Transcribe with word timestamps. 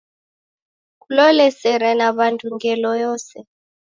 Kulole 1.01 1.47
sere 1.59 1.89
na 1.99 2.07
wandu 2.17 2.45
ngelo 2.55 2.91
yose. 3.03 3.37